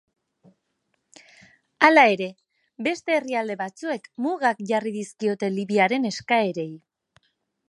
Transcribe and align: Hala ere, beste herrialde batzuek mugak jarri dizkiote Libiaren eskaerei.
Hala 1.87 2.05
ere, 2.15 2.31
beste 2.89 3.17
herrialde 3.19 3.59
batzuek 3.61 4.13
mugak 4.29 4.67
jarri 4.73 4.95
dizkiote 4.99 5.55
Libiaren 5.61 6.13
eskaerei. 6.15 6.71